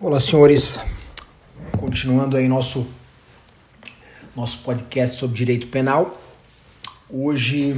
[0.00, 0.78] Olá, senhores.
[1.76, 2.88] Continuando aí nosso
[4.36, 6.22] nosso podcast sobre direito penal.
[7.10, 7.74] Hoje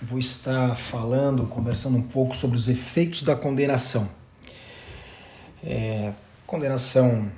[0.00, 4.08] vou estar falando, conversando um pouco sobre os efeitos da condenação.
[5.64, 6.12] É,
[6.46, 7.28] condenação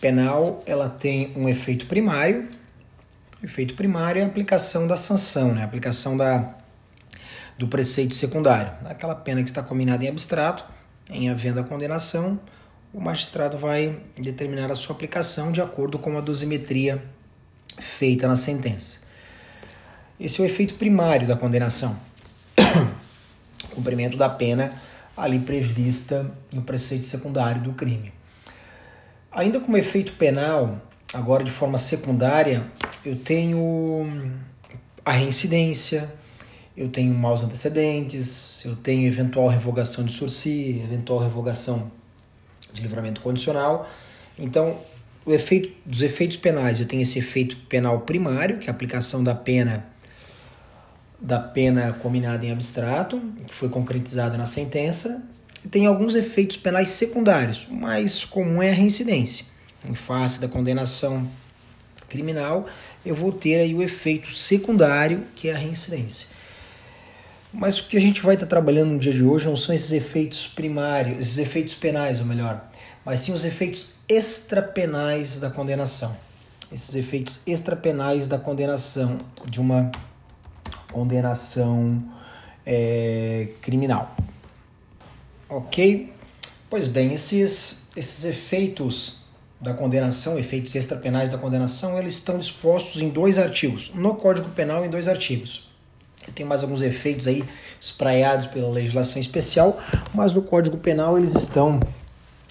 [0.00, 2.48] penal, ela tem um efeito primário.
[3.44, 5.60] Efeito primário é a aplicação da sanção, né?
[5.60, 6.54] A aplicação da
[7.58, 10.64] do preceito secundário, aquela pena que está combinada em abstrato,
[11.10, 12.40] em havendo a condenação,
[12.92, 17.02] o magistrado vai determinar a sua aplicação de acordo com a dosimetria
[17.78, 19.00] feita na sentença.
[20.18, 21.96] Esse é o efeito primário da condenação.
[23.70, 24.72] cumprimento da pena
[25.16, 28.12] ali prevista no preceito secundário do crime.
[29.30, 30.80] Ainda como efeito penal,
[31.14, 32.66] agora de forma secundária,
[33.04, 34.32] eu tenho
[35.04, 36.12] a reincidência,
[36.76, 41.90] eu tenho maus antecedentes, eu tenho eventual revogação de sursi, eventual revogação
[42.72, 43.88] de livramento condicional.
[44.38, 44.80] Então,
[45.24, 49.22] o efeito dos efeitos penais, eu tenho esse efeito penal primário, que é a aplicação
[49.22, 49.86] da pena
[51.20, 55.22] da pena combinada em abstrato, que foi concretizada na sentença,
[55.62, 57.66] e tem alguns efeitos penais secundários.
[57.66, 59.44] O mais comum é a reincidência.
[59.86, 61.28] Em face da condenação
[62.08, 62.66] criminal,
[63.04, 66.26] eu vou ter aí o efeito secundário, que é a reincidência.
[67.52, 69.90] Mas o que a gente vai estar trabalhando no dia de hoje não são esses
[69.90, 72.70] efeitos primários, esses efeitos penais, ou melhor,
[73.04, 76.16] mas sim os efeitos extrapenais da condenação.
[76.72, 79.90] Esses efeitos extrapenais da condenação, de uma
[80.92, 82.00] condenação
[82.64, 84.14] é, criminal.
[85.48, 86.12] Ok?
[86.68, 89.24] Pois bem, esses, esses efeitos
[89.60, 94.84] da condenação, efeitos extrapenais da condenação, eles estão dispostos em dois artigos, no Código Penal
[94.84, 95.69] em dois artigos.
[96.34, 97.44] Tem mais alguns efeitos aí
[97.80, 99.80] espraiados pela legislação especial,
[100.14, 101.80] mas no Código Penal eles estão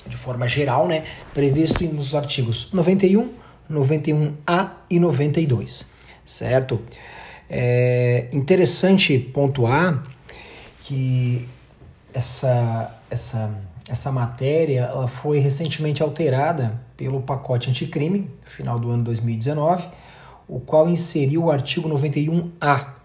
[0.08, 3.30] de forma geral, né, previsto nos artigos 91,
[3.72, 5.88] 91A e 92,
[6.26, 6.82] certo?
[7.50, 10.04] É interessante pontuar
[10.84, 11.48] que
[12.14, 13.56] essa, essa,
[13.88, 19.88] essa matéria ela foi recentemente alterada pelo pacote anticrime, final do ano 2019,
[20.48, 22.99] o qual inseriu o artigo 91A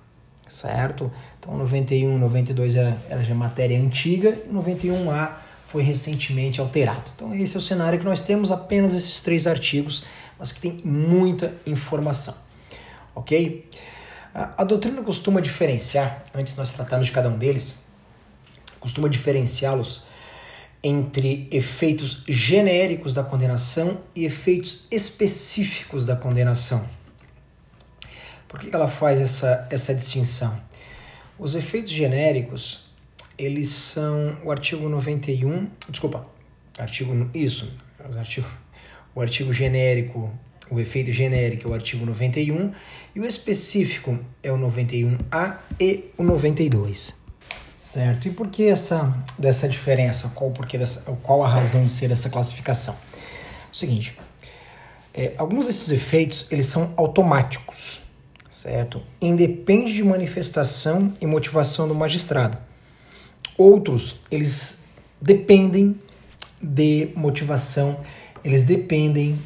[0.47, 1.11] certo?
[1.39, 7.05] Então 91, 92 era, era já matéria antiga e 91A foi recentemente alterado.
[7.15, 10.05] Então esse é o cenário que nós temos apenas esses três artigos,
[10.39, 12.35] mas que tem muita informação,
[13.15, 13.69] ok?
[14.35, 17.83] A, a doutrina costuma diferenciar, antes nós tratarmos de cada um deles,
[18.81, 20.05] costuma diferenciá-los
[20.83, 26.87] entre efeitos genéricos da condenação e efeitos específicos da condenação.
[28.55, 30.57] Por que ela faz essa, essa distinção?
[31.37, 32.85] Os efeitos genéricos,
[33.37, 36.25] eles são o artigo 91, desculpa,
[36.79, 38.47] artigo, isso, o artigo,
[39.13, 40.33] o artigo genérico,
[40.71, 42.73] o efeito genérico é o artigo 91
[43.17, 47.13] e o específico é o 91A e o 92.
[47.77, 48.29] Certo?
[48.29, 50.31] E por que essa dessa diferença?
[50.33, 52.97] Qual, porque dessa, qual a razão de ser essa classificação?
[53.73, 54.17] O seguinte,
[55.13, 58.04] é, alguns desses efeitos eles são automáticos
[58.55, 59.03] certo?
[59.21, 62.57] Independe de manifestação e motivação do magistrado.
[63.59, 64.85] Outros, eles
[65.21, 66.01] dependem
[66.63, 67.99] de motivação,
[68.45, 69.37] eles dependem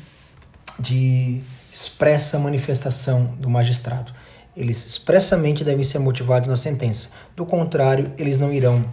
[0.78, 1.40] de
[1.72, 4.12] expressa manifestação do magistrado.
[4.54, 7.08] Eles expressamente devem ser motivados na sentença.
[7.34, 8.84] Do contrário, eles não irão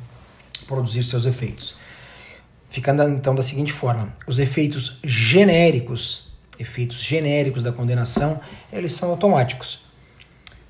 [0.65, 1.75] produzir seus efeitos.
[2.69, 8.39] Ficando então da seguinte forma: os efeitos genéricos, efeitos genéricos da condenação,
[8.71, 9.84] eles são automáticos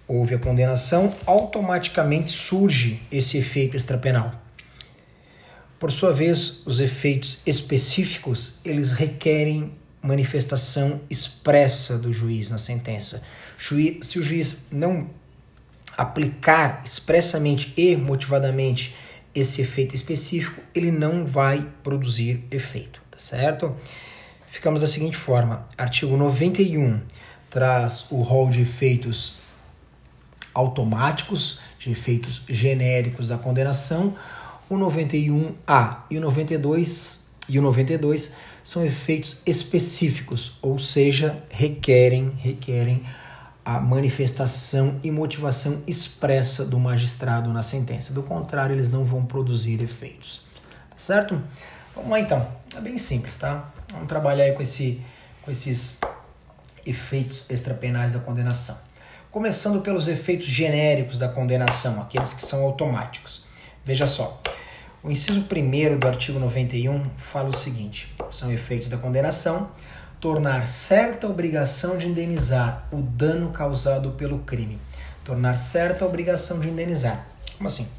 [0.07, 4.31] houve a condenação, automaticamente surge esse efeito extrapenal.
[5.79, 9.71] Por sua vez, os efeitos específicos, eles requerem
[10.01, 13.23] manifestação expressa do juiz na sentença.
[13.57, 15.09] Se o juiz não
[15.97, 18.95] aplicar expressamente e motivadamente
[19.33, 23.75] esse efeito específico, ele não vai produzir efeito, tá certo?
[24.49, 27.01] Ficamos da seguinte forma: artigo 91
[27.49, 29.35] traz o rol de efeitos
[30.55, 34.15] automáticos de efeitos genéricos da condenação.
[34.69, 43.03] O 91A e o 92 e o 92 são efeitos específicos, ou seja, requerem requerem
[43.63, 48.13] a manifestação e motivação expressa do magistrado na sentença.
[48.13, 50.41] Do contrário, eles não vão produzir efeitos.
[50.89, 51.41] Tá certo?
[51.93, 52.47] Vamos lá então.
[52.75, 53.71] É bem simples, tá?
[53.91, 55.01] Vamos trabalhar aí com, esse,
[55.41, 55.99] com esses
[56.85, 58.77] efeitos extrapenais da condenação
[59.35, 63.43] começando pelos efeitos genéricos da condenação, aqueles que são automáticos.
[63.83, 64.41] Veja só,
[65.03, 69.71] O inciso 1 do artigo 91 fala o seguinte: são efeitos da condenação
[70.21, 74.79] tornar certa obrigação de indenizar o dano causado pelo crime.
[75.25, 77.27] Tornar certa obrigação de indenizar.
[77.57, 77.89] Como assim?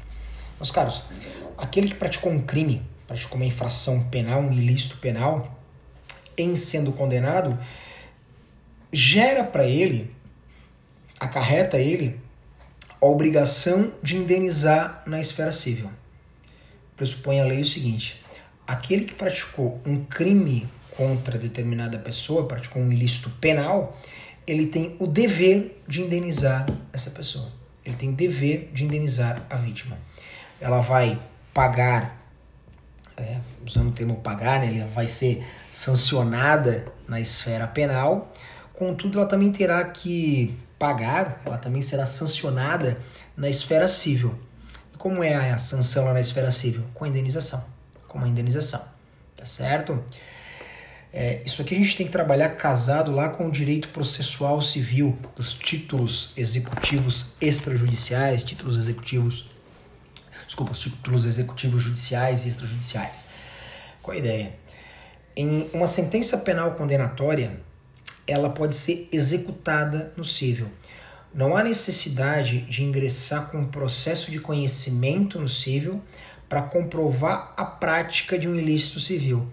[0.59, 1.03] Meus caros,
[1.55, 5.55] aquele que praticou um crime, praticou uma infração penal, um ilícito penal,
[6.35, 7.59] em sendo condenado,
[8.91, 10.16] gera para ele,
[11.19, 12.19] acarreta ele,
[13.01, 15.89] a obrigação de indenizar na esfera civil.
[16.95, 18.23] Pressupõe a lei o seguinte:
[18.65, 23.99] aquele que praticou um crime contra determinada pessoa, praticou um ilícito penal,
[24.47, 27.51] ele tem o dever de indenizar essa pessoa.
[27.85, 29.97] Ele tem o dever de indenizar a vítima.
[30.59, 31.19] Ela vai
[31.53, 32.19] pagar,
[33.15, 38.33] é, usando o termo pagar, né, ela vai ser sancionada na esfera penal,
[38.73, 42.97] contudo, ela também terá que pagar, ela também será sancionada
[43.35, 44.37] na esfera civil.
[44.97, 46.83] Como é a sanção lá na esfera civil?
[46.93, 47.63] Com a indenização.
[48.07, 48.83] Com a indenização.
[49.35, 50.03] Tá certo?
[51.13, 55.17] É, isso aqui a gente tem que trabalhar casado lá com o direito processual civil,
[55.35, 59.49] dos títulos executivos extrajudiciais, títulos executivos.
[60.45, 63.25] Desculpa, os títulos executivos judiciais e extrajudiciais.
[64.01, 64.53] Qual a ideia?
[65.35, 67.59] Em uma sentença penal condenatória,
[68.27, 70.67] ela pode ser executada no cível.
[71.33, 76.01] Não há necessidade de ingressar com um processo de conhecimento no cível
[76.49, 79.47] para comprovar a prática de um ilícito civil.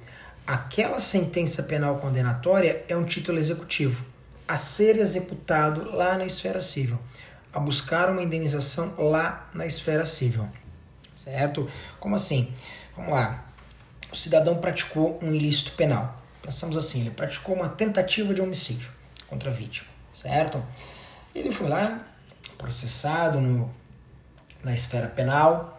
[0.46, 4.04] Aquela sentença penal condenatória é um título executivo
[4.46, 6.98] a ser executado lá na esfera civil,
[7.52, 10.48] a buscar uma indenização lá na esfera civil.
[11.14, 11.68] Certo?
[11.98, 12.52] Como assim?
[12.96, 13.44] Vamos lá.
[14.12, 16.22] O cidadão praticou um ilícito penal.
[16.44, 18.90] Pensamos assim, ele praticou uma tentativa de homicídio
[19.26, 20.62] contra a vítima, certo?
[21.34, 22.06] Ele foi lá,
[22.58, 23.74] processado no,
[24.62, 25.78] na esfera penal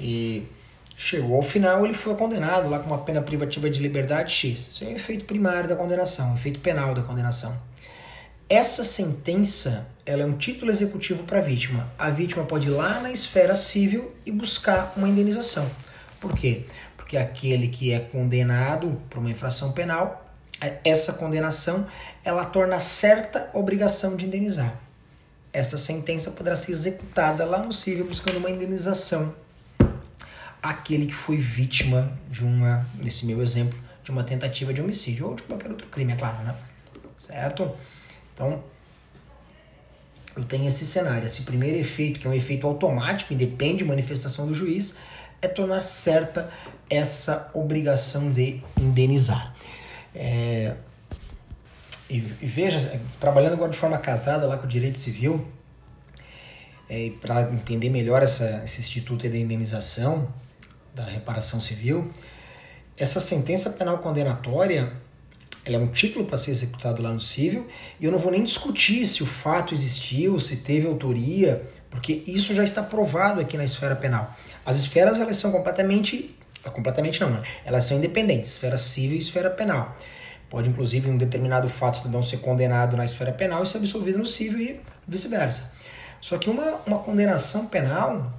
[0.00, 0.48] e
[0.96, 4.68] chegou ao final, ele foi condenado lá com uma pena privativa de liberdade X.
[4.68, 7.54] Isso é o efeito primário da condenação, o efeito penal da condenação.
[8.48, 11.92] Essa sentença ela é um título executivo para a vítima.
[11.98, 15.70] A vítima pode ir lá na esfera civil e buscar uma indenização.
[16.18, 16.64] Por quê?
[17.14, 20.26] Porque aquele que é condenado por uma infração penal,
[20.60, 21.86] é, essa condenação,
[22.24, 24.80] ela torna certa obrigação de indenizar.
[25.52, 29.32] Essa sentença poderá ser executada lá no civil buscando uma indenização
[30.60, 35.34] aquele que foi vítima de uma, nesse meu exemplo, de uma tentativa de homicídio ou
[35.36, 36.56] de qualquer outro crime, é claro, né?
[37.16, 37.76] Certo?
[38.32, 38.64] Então,
[40.36, 41.26] eu tenho esse cenário.
[41.26, 44.98] Esse primeiro efeito, que é um efeito automático, independe de manifestação do juiz,
[45.44, 46.50] é tornar certa
[46.88, 49.54] essa obrigação de indenizar.
[50.14, 50.74] É,
[52.08, 55.46] e, e, veja, trabalhando agora de forma casada lá com o direito civil,
[56.88, 60.32] é, para entender melhor essa, esse instituto de indenização
[60.94, 62.10] da reparação civil,
[62.96, 64.92] essa sentença penal condenatória
[65.64, 67.66] ela é um título para ser executado lá no civil
[67.98, 72.54] e eu não vou nem discutir se o fato existiu, se teve autoria, porque isso
[72.54, 74.36] já está provado aqui na esfera penal.
[74.64, 76.36] As esferas elas são completamente,
[76.70, 77.42] completamente não, né?
[77.64, 79.96] elas são independentes, esfera civil e esfera penal.
[80.48, 84.26] Pode inclusive um determinado fato cidadão ser condenado na esfera penal e ser absolvido no
[84.26, 85.72] civil e vice-versa.
[86.20, 88.32] Só que uma, uma condenação penal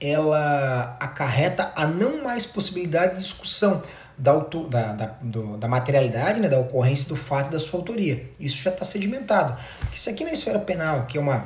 [0.00, 3.82] ela acarreta a não mais possibilidade de discussão
[4.16, 4.34] da,
[4.68, 8.28] da, da, do, da materialidade, né, da ocorrência do fato da sua autoria.
[8.38, 9.58] Isso já está sedimentado.
[9.94, 11.44] Isso aqui na esfera penal, que é uma,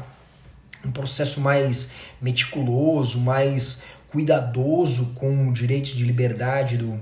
[0.84, 3.82] um processo mais meticuloso, mais
[4.14, 7.00] cuidadoso com o direito de liberdade do,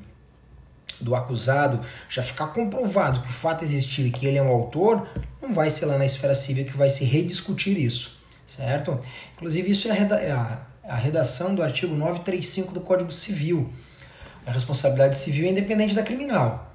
[0.99, 5.07] do acusado, já ficar comprovado que o fato existiu e que ele é um autor,
[5.43, 8.17] não vai ser lá na esfera civil que vai se rediscutir isso,
[8.47, 8.99] certo?
[9.37, 9.93] Inclusive, isso é
[10.33, 13.71] a, é redação do artigo 935 do Código Civil.
[14.47, 16.75] A responsabilidade civil é independente da criminal,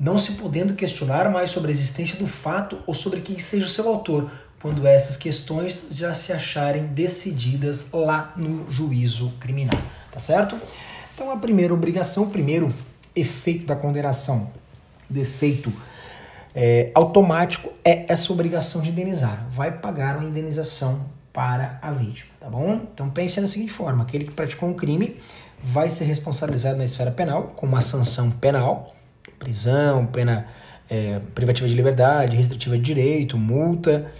[0.00, 3.68] não se podendo questionar mais sobre a existência do fato ou sobre quem seja o
[3.68, 4.30] seu autor,
[4.62, 9.78] quando essas questões já se acharem decididas lá no juízo criminal.
[10.10, 10.58] Tá certo?
[11.14, 12.72] Então, a primeira obrigação, o primeiro
[13.14, 14.50] efeito da condenação,
[15.10, 15.72] defeito
[16.54, 19.46] é, automático, é essa obrigação de indenizar.
[19.50, 22.82] Vai pagar uma indenização para a vítima, tá bom?
[22.92, 25.16] Então pense da seguinte forma: aquele que praticou um crime
[25.62, 28.94] vai ser responsabilizado na esfera penal com uma sanção penal,
[29.38, 30.46] prisão, pena
[30.90, 34.12] é, privativa de liberdade, restritiva de direito, multa,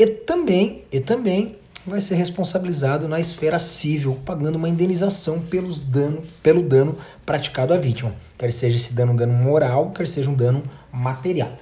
[0.00, 6.22] e também, e também vai ser responsabilizado na esfera civil, pagando uma indenização pelos dano,
[6.42, 10.34] pelo dano praticado à vítima, quer seja esse dano um dano moral, quer seja um
[10.34, 11.52] dano material.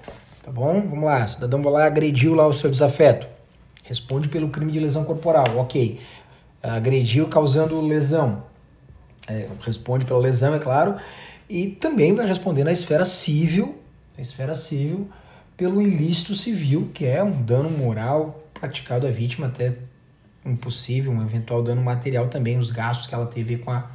[0.40, 0.80] Tá bom?
[0.88, 3.26] Vamos lá, o cidadão vai lá agrediu lá o seu desafeto.
[3.82, 5.98] Responde pelo crime de lesão corporal, ok.
[6.62, 8.44] Agrediu causando lesão
[9.26, 10.94] é, responde pela lesão, é claro,
[11.48, 13.78] e também vai responder na esfera civil,
[14.16, 15.08] na esfera civil,
[15.58, 19.76] pelo ilícito civil, que é um dano moral praticado à vítima, até
[20.46, 23.90] impossível, um eventual dano material também, os gastos que ela teve com a,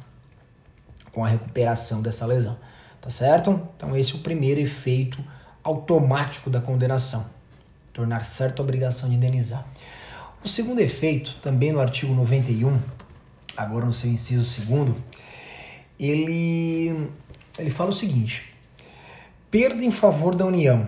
[1.10, 2.58] com a recuperação dessa lesão.
[3.00, 3.66] Tá certo?
[3.76, 5.24] Então esse é o primeiro efeito
[5.62, 7.24] automático da condenação,
[7.94, 9.66] tornar certa a obrigação de indenizar.
[10.44, 12.78] O segundo efeito, também no artigo 91,
[13.56, 14.94] agora no seu inciso segundo,
[15.98, 17.08] ele,
[17.58, 18.54] ele fala o seguinte:
[19.50, 20.86] perda em favor da União,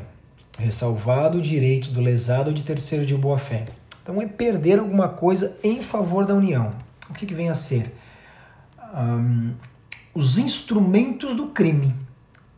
[0.59, 3.67] ressalvado o direito do lesado de terceiro de boa-fé.
[4.03, 6.73] Então é perder alguma coisa em favor da União.
[7.11, 7.93] O que, que vem a ser?
[8.95, 9.53] Um,
[10.15, 11.95] os instrumentos do crime.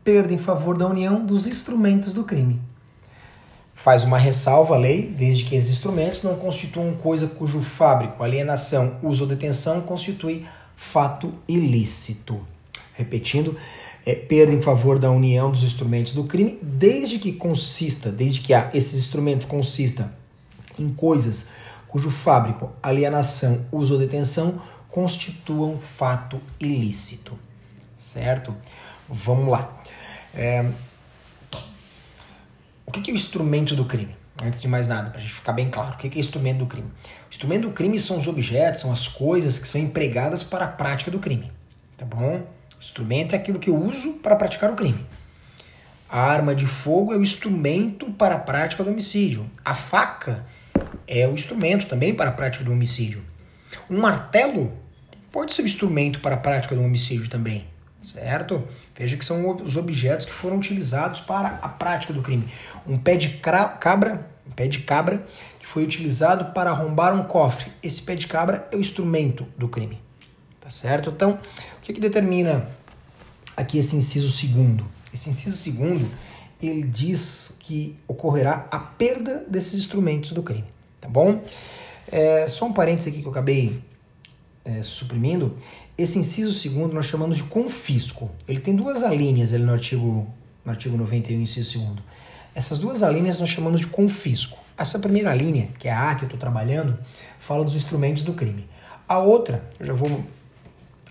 [0.05, 2.61] Perda em favor da União dos instrumentos do crime.
[3.75, 8.97] Faz uma ressalva à lei, desde que esses instrumentos não constituam coisa cujo fábrico, alienação,
[9.03, 12.41] uso ou detenção constitui fato ilícito.
[12.95, 13.57] Repetindo,
[14.09, 18.55] é, perda em favor da união dos instrumentos do crime, desde que consista, desde que
[18.55, 20.11] há esse instrumento consista
[20.79, 21.51] em coisas
[21.87, 27.39] cujo fábrico, alienação, uso ou detenção constituam fato ilícito.
[27.99, 28.57] Certo?
[29.07, 29.79] Vamos lá.
[30.35, 30.65] É...
[32.87, 34.17] O que é o instrumento do crime?
[34.43, 36.67] Antes de mais nada, para a gente ficar bem claro, o que é instrumento do
[36.67, 36.89] crime?
[36.89, 40.69] O instrumento do crime são os objetos, são as coisas que são empregadas para a
[40.69, 41.53] prática do crime.
[41.99, 42.57] Tá bom?
[42.79, 45.05] O instrumento é aquilo que eu uso para praticar o crime.
[46.09, 49.51] A arma de fogo é o instrumento para a prática do homicídio.
[49.65, 50.47] A faca
[51.07, 53.23] é o instrumento também para a prática do homicídio.
[53.91, 54.73] Um martelo
[55.31, 57.67] pode ser um instrumento para a prática do homicídio também,
[58.01, 58.67] certo?
[58.97, 62.49] Veja que são os objetos que foram utilizados para a prática do crime.
[62.87, 65.27] Um pé de cabra, um pé de cabra
[65.59, 67.73] que foi utilizado para arrombar um cofre.
[67.83, 70.01] Esse pé de cabra é o instrumento do crime,
[70.59, 71.11] tá certo?
[71.11, 71.39] Então,
[71.78, 72.69] o que, que determina
[73.57, 74.87] aqui esse inciso segundo?
[75.13, 76.09] Esse inciso segundo
[76.61, 80.67] ele diz que ocorrerá a perda desses instrumentos do crime
[81.01, 81.43] tá bom?
[82.11, 83.83] É, só um parênteses aqui que eu acabei
[84.65, 85.55] é, suprimindo.
[85.97, 88.31] Esse inciso segundo nós chamamos de confisco.
[88.47, 90.27] Ele tem duas alíneas ali no artigo,
[90.65, 92.03] no artigo 91, inciso segundo.
[92.55, 94.59] Essas duas alíneas nós chamamos de confisco.
[94.77, 96.99] Essa primeira linha, que é a A que eu estou trabalhando,
[97.41, 98.67] fala dos instrumentos do crime.
[99.09, 100.25] A outra, eu já vou,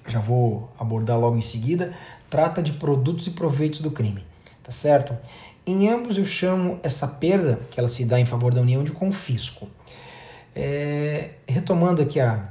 [0.07, 1.93] já vou abordar logo em seguida,
[2.29, 4.23] trata de produtos e proveitos do crime.
[4.63, 5.15] Tá certo?
[5.65, 8.91] Em ambos eu chamo essa perda, que ela se dá em favor da União, de
[8.91, 9.67] confisco.
[10.55, 12.49] É, retomando aqui a,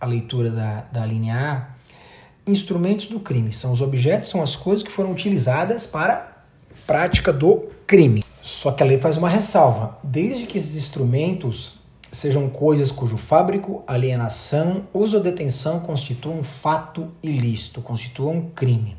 [0.00, 4.82] a leitura da, da linha A, instrumentos do crime são os objetos, são as coisas
[4.82, 6.44] que foram utilizadas para
[6.86, 8.22] prática do crime.
[8.42, 11.78] Só que a lei faz uma ressalva: desde que esses instrumentos
[12.18, 18.96] sejam coisas cujo fábrico, alienação, uso ou detenção constituam um fato ilícito, constituam um crime.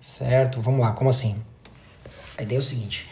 [0.00, 0.60] Certo?
[0.60, 1.36] Vamos lá, como assim?
[2.36, 3.08] A ideia é o seguinte: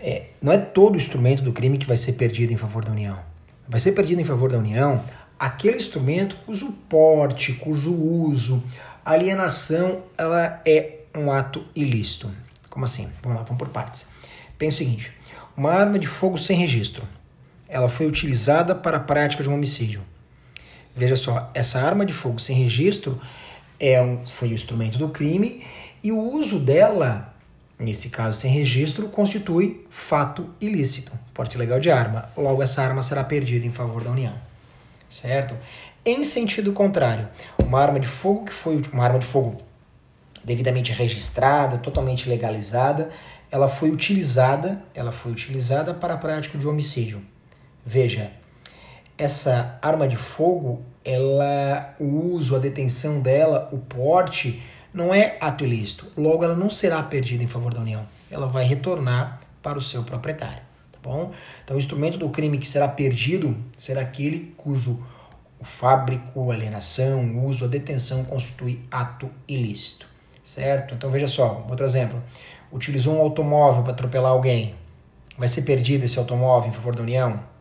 [0.00, 3.18] é, não é todo instrumento do crime que vai ser perdido em favor da União.
[3.68, 5.00] Vai ser perdido em favor da União
[5.38, 8.62] aquele instrumento cujo porte, cujo uso,
[9.04, 12.30] alienação, ela é um ato ilícito.
[12.68, 13.08] Como assim?
[13.22, 14.06] Vamos lá, vamos por partes.
[14.58, 15.12] Pensa o seguinte:
[15.56, 17.06] uma arma de fogo sem registro.
[17.72, 20.02] Ela foi utilizada para a prática de um homicídio.
[20.94, 23.20] Veja só, essa arma de fogo sem registro
[23.80, 25.64] é um, foi o instrumento do crime
[26.04, 27.32] e o uso dela
[27.82, 32.30] nesse caso sem registro, constitui fato ilícito, porte legal de arma.
[32.36, 34.34] Logo, essa arma será perdida em favor da União.
[35.08, 35.56] Certo?
[36.04, 39.60] Em sentido contrário, uma arma de fogo que foi uma arma de fogo
[40.44, 43.10] devidamente registrada, totalmente legalizada,
[43.50, 47.22] ela foi utilizada, ela foi utilizada para a prática de homicídio.
[47.84, 48.30] Veja,
[49.18, 54.62] essa arma de fogo, ela, o uso, a detenção dela, o porte
[54.92, 56.06] não é ato ilícito.
[56.16, 58.06] Logo, ela não será perdida em favor da União.
[58.30, 60.62] Ela vai retornar para o seu proprietário.
[60.92, 61.32] Tá bom?
[61.64, 65.04] Então, o instrumento do crime que será perdido será aquele cujo
[65.58, 70.06] o fábrico, alienação, o uso, a detenção constitui ato ilícito.
[70.42, 70.94] Certo?
[70.94, 72.20] Então, veja só, outro exemplo.
[72.72, 74.74] Utilizou um automóvel para atropelar alguém.
[75.38, 77.51] Vai ser perdido esse automóvel em favor da União?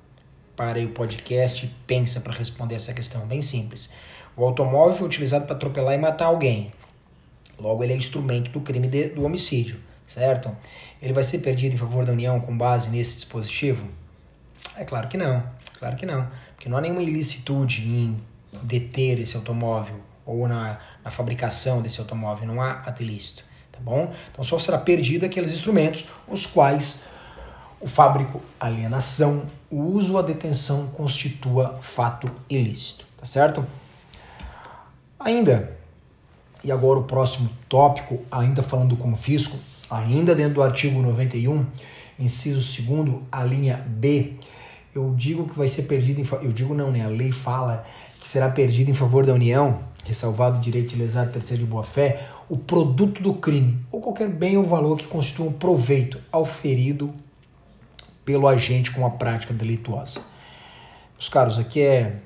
[0.56, 3.26] Para o podcast, pensa para responder essa questão.
[3.26, 3.92] Bem simples.
[4.36, 6.72] O automóvel foi utilizado para atropelar e matar alguém.
[7.60, 10.56] Logo, ele é instrumento do crime de, do homicídio, certo?
[11.02, 13.88] Ele vai ser perdido em favor da União com base nesse dispositivo?
[14.76, 15.44] É claro que não,
[15.78, 16.28] claro que não.
[16.56, 18.22] Porque não há nenhuma ilicitude em
[18.64, 24.14] deter esse automóvel ou na, na fabricação desse automóvel, não há ato ilícito, tá bom?
[24.32, 27.02] Então só será perdido aqueles instrumentos os quais
[27.80, 33.66] o fábrico, alienação, o uso ou a detenção constitua fato ilícito, tá certo?
[35.20, 35.78] Ainda,
[36.64, 39.58] E agora o próximo tópico, ainda falando do confisco,
[39.90, 41.66] ainda dentro do artigo 91,
[42.20, 44.34] inciso 2 a linha B,
[44.94, 47.04] eu digo que vai ser perdido, em, eu digo não, né?
[47.04, 47.84] A lei fala
[48.20, 52.28] que será perdido em favor da União, ressalvado o direito de lesar terceiro de boa-fé,
[52.48, 57.12] o produto do crime, ou qualquer bem ou valor que constitua um proveito auferido
[58.24, 60.22] pelo agente com a prática delituosa.
[61.14, 62.18] Meus caros, aqui é,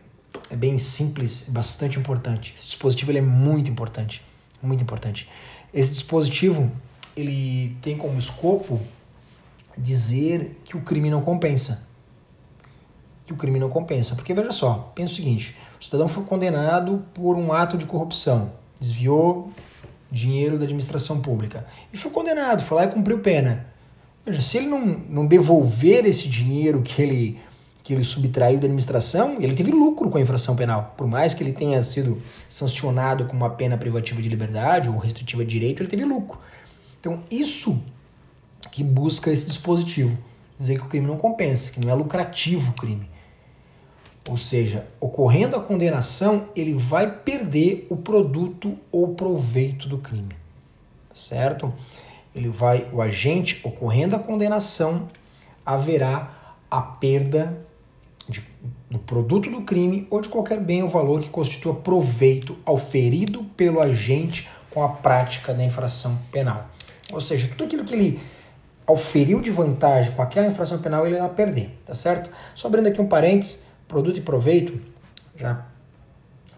[0.49, 2.53] é bem simples, bastante importante.
[2.55, 4.21] Esse dispositivo ele é muito importante,
[4.61, 5.29] muito importante.
[5.73, 6.71] Esse dispositivo
[7.15, 8.79] ele tem como escopo
[9.77, 11.85] dizer que o crime não compensa.
[13.25, 14.15] Que o crime não compensa.
[14.15, 18.53] Porque veja só, pensa o seguinte: o cidadão foi condenado por um ato de corrupção,
[18.79, 19.51] desviou
[20.11, 23.67] dinheiro da administração pública e foi condenado, foi lá e cumpriu pena.
[24.39, 27.39] Se ele não, não devolver esse dinheiro que ele,
[27.83, 30.95] que ele subtraiu da administração, ele teve lucro com a infração penal.
[30.97, 35.45] Por mais que ele tenha sido sancionado com uma pena privativa de liberdade ou restritiva
[35.45, 36.39] de direito, ele teve lucro.
[36.99, 37.83] Então, isso
[38.71, 40.17] que busca esse dispositivo.
[40.57, 43.09] Dizer que o crime não compensa, que não é lucrativo o crime.
[44.27, 50.35] Ou seja, ocorrendo a condenação, ele vai perder o produto ou proveito do crime.
[51.13, 51.71] Certo?
[52.35, 55.07] Ele vai, o agente, ocorrendo a condenação,
[55.65, 56.31] haverá
[56.69, 57.65] a perda
[58.27, 58.43] de,
[58.89, 63.43] do produto do crime ou de qualquer bem ou valor que constitua proveito ao ferido
[63.55, 66.69] pelo agente com a prática da infração penal.
[67.13, 68.19] Ou seja, tudo aquilo que ele
[68.85, 72.29] auferiu de vantagem com aquela infração penal, ele vai perder, tá certo?
[72.53, 74.79] Só abrindo aqui um parênteses, produto e proveito,
[75.35, 75.65] já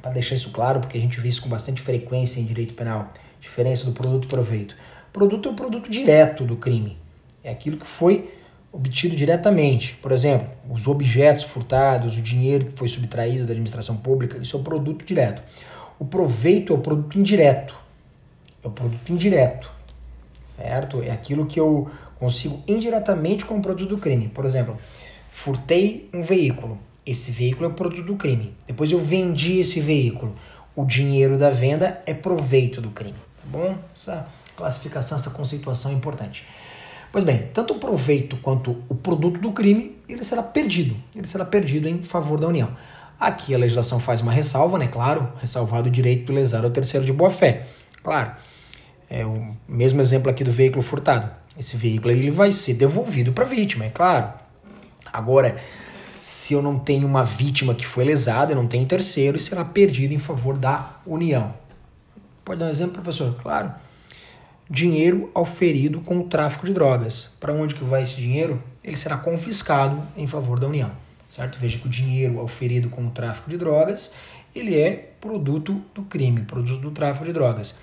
[0.02, 3.12] para deixar isso claro, porque a gente vê isso com bastante frequência em direito penal,
[3.40, 4.76] diferença do produto e proveito.
[5.18, 6.96] Produto é o produto direto do crime,
[7.44, 8.30] é aquilo que foi
[8.72, 9.96] obtido diretamente.
[9.96, 14.60] Por exemplo, os objetos furtados, o dinheiro que foi subtraído da administração pública, isso é
[14.60, 15.42] o produto direto.
[15.98, 17.76] O proveito é o produto indireto,
[18.64, 19.72] é o produto indireto,
[20.46, 21.02] certo?
[21.02, 24.28] É aquilo que eu consigo indiretamente com o produto do crime.
[24.28, 24.78] Por exemplo,
[25.32, 26.78] furtei um veículo.
[27.04, 28.54] Esse veículo é o produto do crime.
[28.68, 30.36] Depois eu vendi esse veículo.
[30.76, 33.18] O dinheiro da venda é proveito do crime.
[33.18, 33.76] Tá bom?
[33.92, 36.46] Essa classificação, essa conceituação é importante.
[37.12, 40.98] Pois bem, tanto o proveito quanto o produto do crime, ele será perdido.
[41.16, 42.76] Ele será perdido em favor da União.
[43.20, 44.88] Aqui a legislação faz uma ressalva, né?
[44.88, 47.68] Claro, ressalvado o direito de lesar ao terceiro de boa fé.
[48.04, 48.32] Claro.
[49.10, 51.32] É o mesmo exemplo aqui do veículo furtado.
[51.58, 54.34] Esse veículo ele vai ser devolvido para a vítima, é claro.
[55.12, 55.58] Agora,
[56.22, 60.14] se eu não tenho uma vítima que foi lesada, eu não tenho terceiro, será perdido
[60.14, 61.54] em favor da União.
[62.44, 63.34] Pode dar um exemplo, professor?
[63.42, 63.74] Claro.
[64.70, 67.30] Dinheiro auferido com o tráfico de drogas.
[67.40, 68.62] Para onde que vai esse dinheiro?
[68.84, 70.92] Ele será confiscado em favor da União.
[71.30, 71.58] Certo?
[71.60, 74.14] Veja que o dinheiro auferido com o tráfico de drogas,
[74.56, 77.76] ele é produto do crime, produto do tráfico de drogas.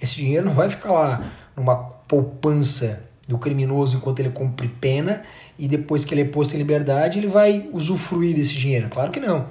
[0.00, 5.22] Esse dinheiro não vai ficar lá numa poupança do criminoso enquanto ele cumpre pena
[5.58, 8.88] e depois que ele é posto em liberdade ele vai usufruir desse dinheiro.
[8.88, 9.46] Claro que não.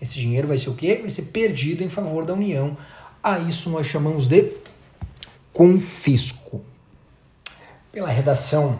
[0.00, 0.96] Esse dinheiro vai ser o quê?
[1.00, 2.76] Vai ser perdido em favor da União.
[3.22, 4.44] A isso nós chamamos de
[5.52, 6.62] confisco.
[7.92, 8.78] Pela redação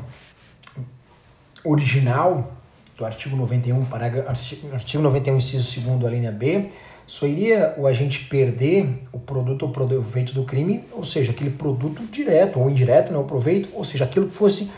[1.65, 2.53] original
[2.97, 4.29] do artigo 91, parágrafo,
[4.73, 6.71] artigo 91, inciso 2 a linha B,
[7.07, 12.05] só iria o agente perder o produto ou proveito do crime, ou seja, aquele produto
[12.05, 14.71] direto ou indireto, né, o proveito, ou seja, aquilo que fosse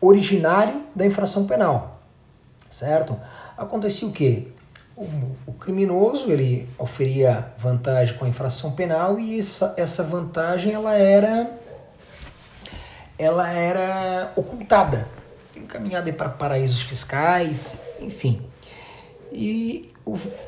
[0.00, 2.00] originário da infração penal,
[2.70, 3.18] certo?
[3.56, 4.46] Acontecia o quê?
[5.46, 11.58] O, criminoso ele oferia vantagem com a infração penal e essa, essa vantagem ela era
[13.18, 15.08] ela era ocultada,
[15.56, 18.42] encaminhada para paraísos fiscais, enfim.
[19.32, 19.90] E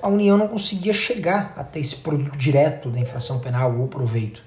[0.03, 4.43] a União não conseguia chegar até esse produto direto da infração penal ou proveito.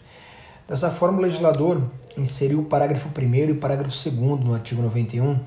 [0.67, 1.81] Dessa forma, o legislador
[2.15, 5.39] inseriu o parágrafo 1 e o parágrafo 2 no artigo 91,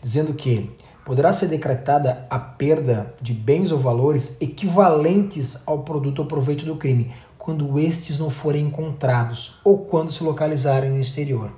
[0.00, 0.70] dizendo que
[1.04, 6.76] poderá ser decretada a perda de bens ou valores equivalentes ao produto ou proveito do
[6.76, 11.52] crime, quando estes não forem encontrados ou quando se localizarem no exterior.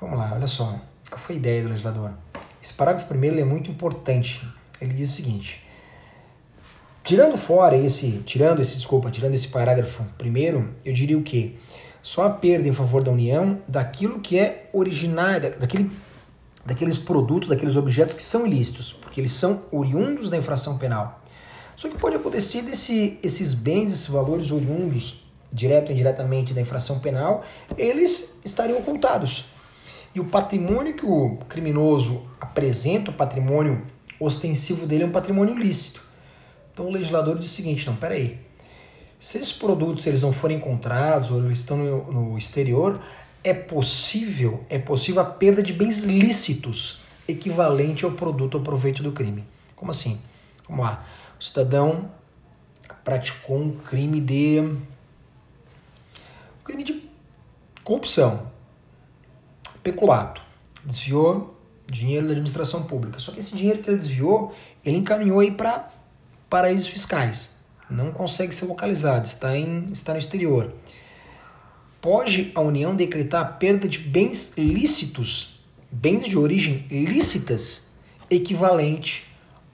[0.00, 0.78] Vamos lá, olha só.
[1.08, 2.12] Qual foi a ideia do legislador?
[2.62, 4.46] Esse parágrafo primeiro é muito importante.
[4.80, 5.64] Ele diz o seguinte:
[7.04, 11.52] Tirando fora esse, tirando esse, desculpa, tirando esse parágrafo primeiro, eu diria o quê?
[12.02, 15.90] Só a perda em favor da União daquilo que é originário, daquele,
[16.64, 21.20] daqueles produtos, daqueles objetos que são ilícitos, porque eles são oriundos da infração penal.
[21.76, 26.98] Só que pode acontecer desse, esses bens, esses valores oriundos, direto ou indiretamente da infração
[27.00, 27.44] penal,
[27.76, 29.46] eles estariam ocultados.
[30.14, 33.84] E o patrimônio que o criminoso apresenta, o patrimônio
[34.18, 36.02] ostensivo dele é um patrimônio lícito.
[36.72, 38.38] Então o legislador diz o seguinte: não, peraí.
[39.18, 43.00] Se esses produtos eles não forem encontrados ou eles estão no, no exterior,
[43.44, 49.12] é possível, é possível a perda de bens lícitos equivalente ao produto ou proveito do
[49.12, 49.44] crime.
[49.76, 50.20] Como assim?
[50.66, 51.06] Vamos lá.
[51.38, 52.10] O cidadão
[53.04, 54.80] praticou um crime de um
[56.64, 57.04] crime de
[57.82, 58.50] corrupção,
[59.82, 60.40] peculato,
[60.82, 61.54] desviou
[61.86, 63.18] dinheiro da administração pública.
[63.18, 65.90] Só que esse dinheiro que ele desviou, ele encaminhou aí para
[66.48, 67.56] paraísos fiscais.
[67.90, 70.72] Não consegue ser localizado, está, em, está no exterior.
[72.04, 77.92] Pode a União decretar a perda de bens lícitos, bens de origem lícitas,
[78.30, 79.26] equivalente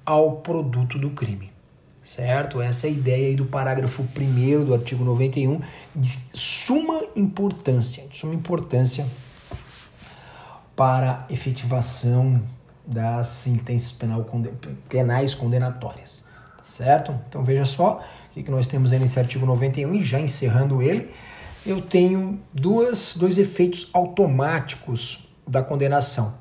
[0.06, 1.50] ao produto do crime.
[2.00, 2.62] Certo?
[2.62, 5.60] Essa é a ideia aí do parágrafo 1 do artigo 91,
[5.92, 9.04] de suma importância, de suma importância
[10.76, 12.40] para efetivação
[12.86, 14.24] das sentenças penal,
[14.88, 16.26] penais condenatórias.
[16.56, 17.12] Tá certo?
[17.28, 21.10] Então veja só o que nós temos aí nesse artigo 91 e já encerrando ele,
[21.64, 26.38] eu tenho duas, dois efeitos automáticos da condenação.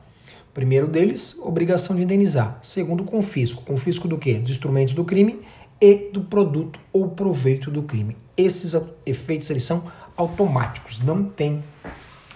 [0.54, 2.60] Primeiro deles, obrigação de indenizar.
[2.62, 3.64] Segundo, confisco.
[3.64, 4.36] Confisco do quê?
[4.36, 5.42] Dos instrumentos do crime
[5.82, 8.18] e do produto ou proveito do crime.
[8.36, 9.84] Esses efeitos eles são
[10.18, 11.64] automáticos, não tem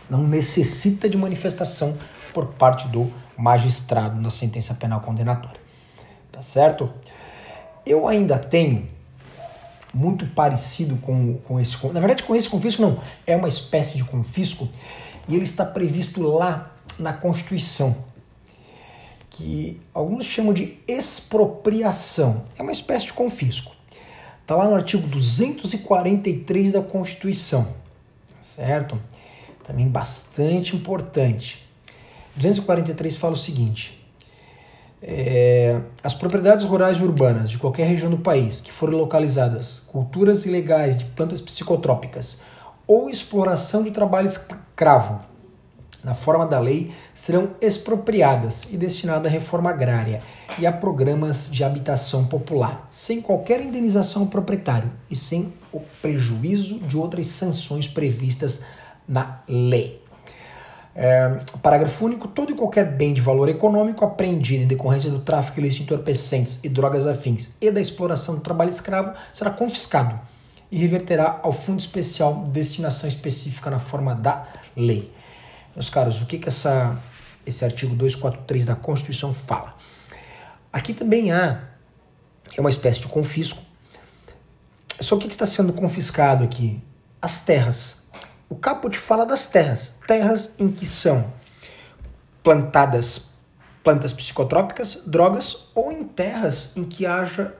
[0.10, 1.98] não necessita de manifestação
[2.34, 5.60] por parte do magistrado na sentença penal condenatória.
[6.32, 6.92] Tá certo?
[7.86, 8.88] Eu ainda tenho
[9.94, 11.78] muito parecido com, com esse.
[11.88, 13.00] Na verdade, com esse confisco, não.
[13.26, 14.68] É uma espécie de confisco
[15.28, 17.96] e ele está previsto lá na Constituição,
[19.30, 22.46] que alguns chamam de expropriação.
[22.58, 23.72] É uma espécie de confisco.
[24.42, 27.68] Está lá no artigo 243 da Constituição,
[28.42, 29.00] certo?
[29.64, 31.64] também bastante importante.
[32.36, 34.03] 243 fala o seguinte:
[35.06, 40.46] é, as propriedades rurais e urbanas de qualquer região do país que forem localizadas culturas
[40.46, 42.42] ilegais de plantas psicotrópicas
[42.88, 45.20] ou exploração de trabalho escravo
[46.04, 50.22] na forma da lei serão expropriadas e destinadas à reforma agrária
[50.60, 56.80] e a programas de habitação popular, sem qualquer indenização ao proprietário e sem o prejuízo
[56.80, 58.64] de outras sanções previstas
[59.08, 60.03] na lei.
[60.96, 65.60] É, parágrafo único: todo e qualquer bem de valor econômico apreendido em decorrência do tráfico
[65.60, 70.20] ilícito de entorpecentes e drogas afins e da exploração do trabalho escravo será confiscado
[70.72, 75.12] e reverterá ao fundo especial de destinação específica na forma da lei.
[75.76, 76.98] Meus caros, o que, que essa,
[77.46, 79.76] esse artigo 243 da Constituição fala?
[80.72, 81.62] Aqui também há
[82.56, 83.62] é uma espécie de confisco.
[85.00, 86.82] Só o que, que está sendo confiscado aqui?
[87.22, 88.03] As terras
[88.50, 91.34] o caput fala das terras, terras em que são
[92.44, 93.34] plantadas
[93.84, 97.54] plantas psicotrópicas, drogas ou em terras em que haja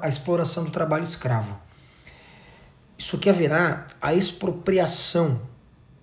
[0.00, 1.58] a exploração do trabalho escravo.
[2.96, 5.40] Isso que haverá a expropriação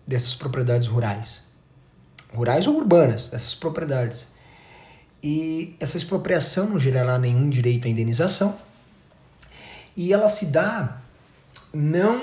[0.06, 1.48] dessas propriedades rurais,
[2.34, 4.28] rurais ou urbanas, dessas propriedades.
[5.24, 8.58] E essa expropriação não gerará nenhum direito à indenização
[9.96, 10.98] e ela se dá
[11.78, 12.22] não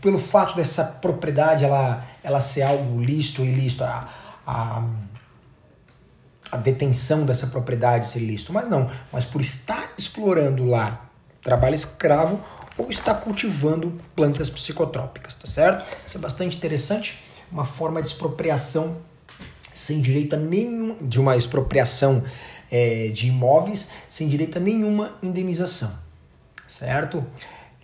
[0.00, 4.08] pelo fato dessa propriedade ela, ela ser algo lícito ou ilícito, a,
[4.46, 4.82] a,
[6.50, 11.10] a detenção dessa propriedade ser lícito, mas não, mas por estar explorando lá
[11.42, 12.40] trabalho escravo
[12.78, 15.84] ou estar cultivando plantas psicotrópicas, tá certo?
[16.06, 18.96] Isso é bastante interessante, uma forma de expropriação
[19.72, 22.24] sem direito a nenhum, de uma expropriação
[22.70, 25.92] é, de imóveis sem direito a nenhuma indenização,
[26.66, 27.24] certo?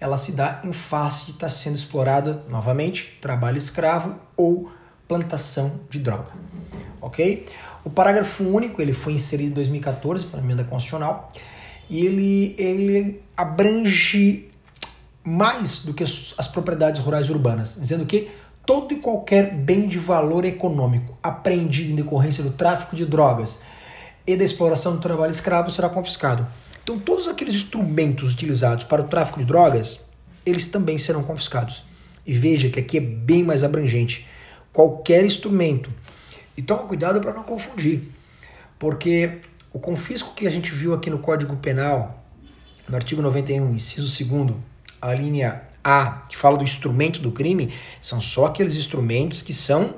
[0.00, 4.70] Ela se dá em face de estar sendo explorada novamente trabalho escravo ou
[5.06, 6.30] plantação de droga.
[7.00, 7.44] Ok?
[7.84, 11.28] O parágrafo único ele foi inserido em 2014 para a emenda constitucional
[11.88, 14.48] e ele, ele abrange
[15.22, 18.30] mais do que as propriedades rurais urbanas, dizendo que
[18.64, 23.58] todo e qualquer bem de valor econômico apreendido em decorrência do tráfico de drogas
[24.26, 26.46] e da exploração do trabalho escravo será confiscado.
[26.82, 30.00] Então, todos aqueles instrumentos utilizados para o tráfico de drogas,
[30.44, 31.84] eles também serão confiscados.
[32.26, 34.26] E veja que aqui é bem mais abrangente.
[34.72, 35.92] Qualquer instrumento.
[36.56, 38.02] E toma cuidado para não confundir.
[38.78, 39.38] Porque
[39.72, 42.24] o confisco que a gente viu aqui no Código Penal,
[42.88, 44.54] no artigo 91, inciso 2,
[45.00, 49.94] a linha A, que fala do instrumento do crime, são só aqueles instrumentos que são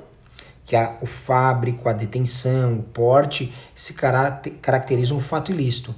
[0.65, 5.93] que a, o fábrico, a detenção, o porte se caracterizam um fato ilícito.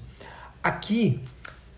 [0.65, 1.19] Aqui,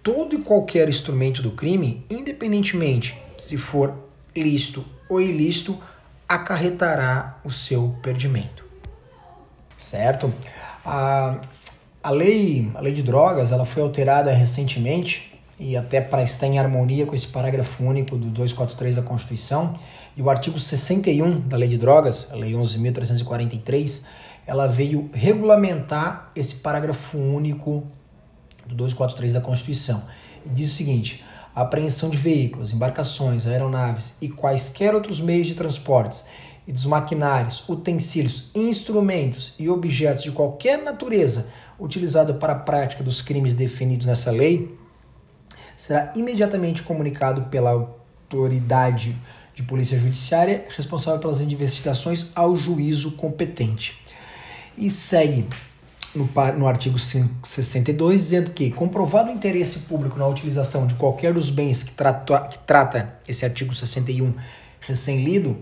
[0.02, 3.94] todo e qualquer instrumento do crime, independentemente se for
[4.34, 5.78] lícito ou ilícito,
[6.26, 8.64] acarretará o seu perdimento.
[9.78, 10.34] Certo?
[10.86, 11.42] A,
[12.02, 16.58] a, lei, a lei de drogas ela foi alterada recentemente, e até para estar em
[16.58, 19.78] harmonia com esse parágrafo único do 243 da Constituição,
[20.16, 24.06] e o artigo 61 da Lei de Drogas, a Lei 11.343,
[24.46, 27.86] ela veio regulamentar esse parágrafo único
[28.68, 30.04] do 243 da Constituição.
[30.46, 31.24] E diz o seguinte:
[31.56, 36.26] a apreensão de veículos, embarcações, aeronaves e quaisquer outros meios de transportes
[36.68, 41.48] e dos maquinários, utensílios, instrumentos e objetos de qualquer natureza
[41.80, 44.78] utilizado para a prática dos crimes definidos nessa lei
[45.78, 49.16] será imediatamente comunicado pela autoridade
[49.54, 54.00] de polícia judiciária responsável pelas investigações ao juízo competente.
[54.78, 55.48] E segue
[56.16, 61.50] no, no artigo 62 dizendo que, comprovado o interesse público na utilização de qualquer dos
[61.50, 64.34] bens que trata, que trata esse artigo 61
[64.80, 65.58] recém-lido,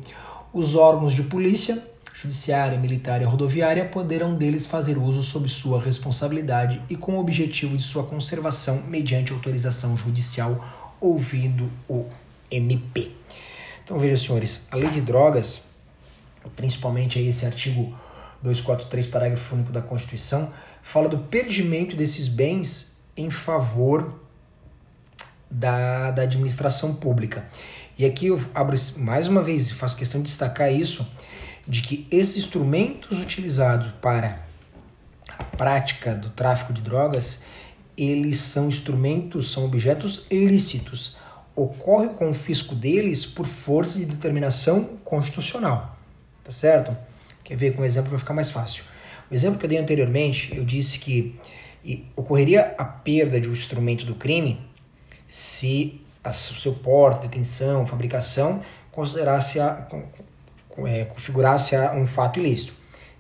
[0.54, 6.82] os órgãos de polícia judiciária, militar e rodoviária poderão deles fazer uso sob sua responsabilidade
[6.90, 10.64] e com o objetivo de sua conservação mediante autorização judicial,
[11.02, 12.06] ouvindo o
[12.50, 13.12] MP.
[13.84, 15.66] Então veja, senhores, a lei de drogas,
[16.56, 17.94] principalmente aí esse artigo
[18.42, 20.52] 243, parágrafo único da Constituição,
[20.84, 24.20] fala do perdimento desses bens em favor
[25.50, 27.46] da, da administração pública.
[27.98, 31.08] E aqui eu abro mais uma vez, faço questão de destacar isso,
[31.68, 34.44] de que esses instrumentos utilizados para
[35.38, 37.44] a prática do tráfico de drogas,
[37.98, 41.18] eles são instrumentos, são objetos ilícitos.
[41.56, 45.98] Ocorre o confisco deles por força de determinação constitucional.
[46.44, 46.96] Tá certo?
[47.46, 48.84] Quer ver com um exemplo vai ficar mais fácil.
[49.32, 51.40] O exemplo que eu dei anteriormente, eu disse que
[52.16, 54.60] ocorreria a perda de um instrumento do crime
[55.28, 59.88] se o seu porte, detenção, fabricação considerasse a,
[60.88, 62.74] é, configurasse um fato ilícito.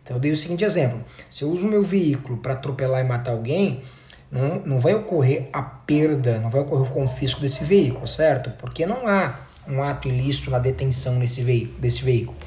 [0.03, 3.07] Então eu dei o seguinte exemplo: se eu uso o meu veículo para atropelar e
[3.07, 3.83] matar alguém,
[4.31, 8.49] não, não vai ocorrer a perda, não vai ocorrer o confisco desse veículo, certo?
[8.57, 12.38] Porque não há um ato ilícito na detenção nesse veículo, desse veículo.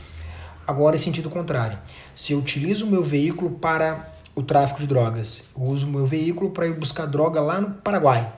[0.68, 1.78] Agora, em sentido contrário,
[2.14, 6.06] se eu utilizo o meu veículo para o tráfico de drogas, eu uso o meu
[6.06, 8.32] veículo para ir buscar droga lá no Paraguai,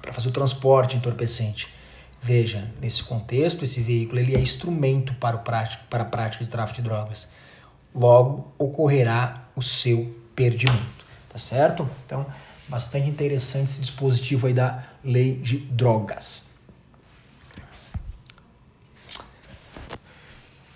[0.00, 1.68] para fazer o transporte entorpecente
[2.22, 6.50] Veja, nesse contexto, esse veículo ele é instrumento para, o prático, para a prática de
[6.50, 7.28] tráfico de drogas.
[7.94, 11.88] Logo, ocorrerá o seu perdimento, tá certo?
[12.04, 12.26] Então,
[12.68, 16.49] bastante interessante esse dispositivo aí da lei de drogas.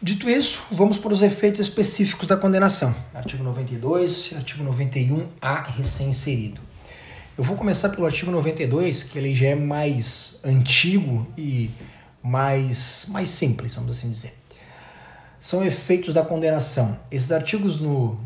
[0.04, 2.94] Dito isso, vamos para os efeitos específicos da condenação.
[3.14, 6.60] Artigo 92, artigo 91A recém-inserido.
[7.38, 11.70] Eu vou começar pelo artigo 92, que ele já é mais antigo e
[12.22, 14.34] mais, mais simples, vamos assim dizer.
[15.40, 16.98] São efeitos da condenação.
[17.10, 18.20] Esses artigos no,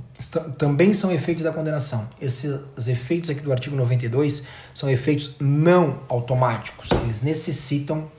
[0.58, 2.08] também são efeitos da condenação.
[2.20, 4.42] Esses efeitos aqui do artigo 92
[4.74, 6.88] são efeitos não automáticos.
[7.04, 8.10] Eles necessitam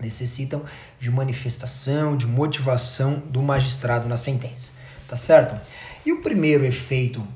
[0.00, 0.62] necessitam
[0.98, 4.72] de manifestação, de motivação do magistrado na sentença.
[5.06, 5.58] Tá certo?
[6.04, 7.26] E o primeiro efeito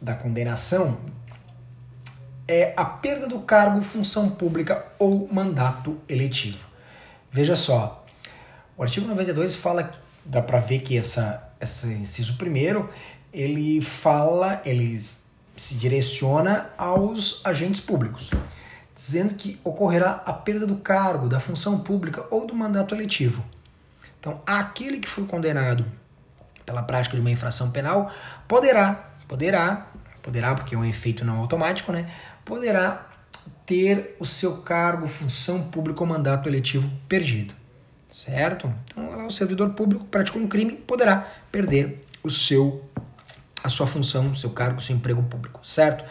[0.00, 0.98] da condenação
[2.46, 6.58] é a perda do cargo, função pública ou mandato eletivo.
[7.30, 8.06] Veja só,
[8.76, 9.92] o artigo 92 fala,
[10.24, 12.88] dá para ver que essa, esse inciso primeiro,
[13.32, 18.30] ele fala, ele se direciona aos agentes públicos,
[18.98, 23.44] dizendo que ocorrerá a perda do cargo, da função pública ou do mandato eletivo.
[24.18, 25.86] Então, aquele que foi condenado
[26.66, 28.10] pela prática de uma infração penal
[28.48, 29.86] poderá, poderá,
[30.20, 32.10] poderá porque é um efeito não automático, né?
[32.44, 33.06] poderá
[33.64, 37.54] ter o seu cargo, função pública ou mandato eletivo perdido.
[38.10, 38.74] Certo?
[38.90, 42.84] Então, o servidor público praticou um crime, poderá perder o seu
[43.62, 46.04] a sua função, o seu cargo, o seu emprego público, certo?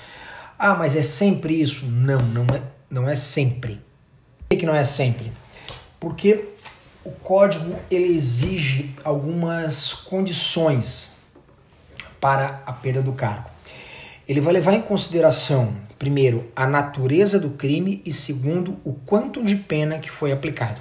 [0.60, 1.86] Ah, mas é sempre isso?
[1.86, 3.82] Não, não é, não é sempre.
[4.48, 5.32] Por que não é sempre?
[6.00, 6.50] Porque
[7.04, 11.16] o código ele exige algumas condições
[12.20, 13.50] para a perda do cargo.
[14.28, 19.56] Ele vai levar em consideração primeiro, a natureza do crime e segundo, o quanto de
[19.56, 20.80] pena que foi aplicado.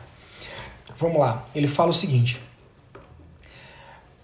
[0.99, 2.41] Vamos lá, ele fala o seguinte: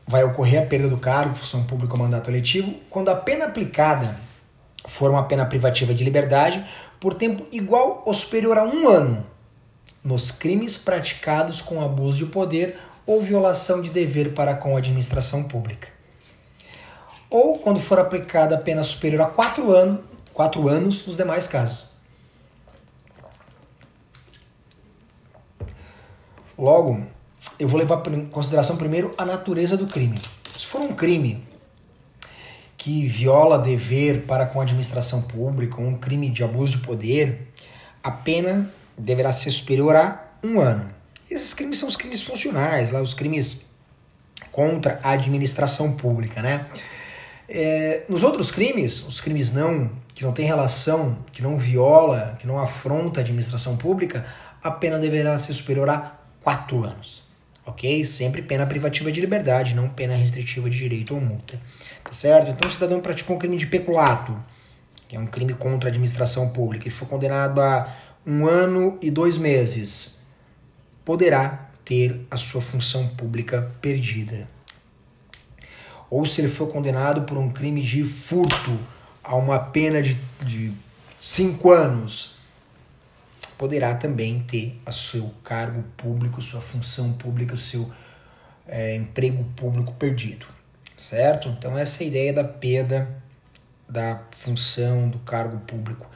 [0.07, 4.17] vai ocorrer a perda do cargo, função pública ou mandato eletivo, quando a pena aplicada
[4.89, 6.65] for uma pena privativa de liberdade
[7.03, 9.27] por tempo igual ou superior a um ano
[10.05, 15.43] nos crimes praticados com abuso de poder ou violação de dever para com a administração
[15.43, 15.89] pública.
[17.29, 19.99] Ou quando for aplicada a pena superior a quatro anos
[20.33, 21.89] quatro anos nos demais casos.
[26.57, 27.05] Logo,
[27.59, 30.23] eu vou levar em consideração primeiro a natureza do crime.
[30.57, 31.45] Se for um crime
[32.83, 37.47] que viola dever para com a administração pública, um crime de abuso de poder,
[38.03, 38.69] a pena
[38.99, 40.91] deverá ser superior a um ano.
[41.31, 43.67] Esses crimes são os crimes funcionais, lá os crimes
[44.51, 46.67] contra a administração pública, né?
[47.49, 52.49] É, nos outros crimes, os crimes não que não tem relação, que não viola, que
[52.49, 54.27] não afronta a administração pública,
[54.61, 57.29] a pena deverá ser superior a quatro anos,
[57.65, 58.05] ok?
[58.05, 61.61] Sempre pena privativa de liberdade, não pena restritiva de direito ou multa,
[62.03, 62.51] tá certo?
[62.51, 64.37] Então, o cidadão praticou um crime de peculato,
[65.09, 67.93] que é um crime contra a administração pública, e foi condenado a
[68.27, 70.23] um ano e dois meses,
[71.05, 74.49] poderá ter a sua função pública perdida.
[76.09, 78.79] Ou se ele for condenado por um crime de furto
[79.25, 80.73] a uma pena de, de
[81.21, 82.32] cinco anos,
[83.63, 87.89] poderá também ter o seu cargo público, sua função pública, o seu
[88.67, 90.47] é, emprego público perdido,
[90.97, 91.49] certo?
[91.49, 93.09] Então essa é a ideia da perda
[93.89, 96.11] da função do cargo público.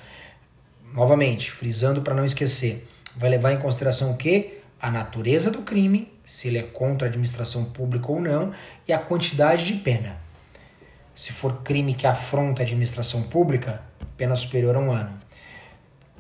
[0.93, 4.59] Novamente, frisando para não esquecer, vai levar em consideração o que?
[4.83, 8.53] A natureza do crime, se ele é contra a administração pública ou não,
[8.89, 10.19] e a quantidade de pena.
[11.15, 13.83] Se for crime que afronta a administração pública,
[14.17, 15.26] pena superior a um ano.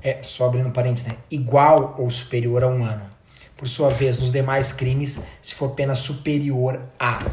[0.02, 1.16] É, só abrindo parênteses, né?
[1.30, 3.04] Igual ou superior a um ano.
[3.56, 7.24] Por sua vez, nos demais crimes, se for pena superior a